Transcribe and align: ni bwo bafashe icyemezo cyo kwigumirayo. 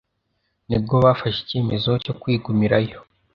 ni 0.69 0.77
bwo 0.81 0.95
bafashe 1.05 1.39
icyemezo 1.43 1.91
cyo 2.03 2.13
kwigumirayo. 2.21 2.97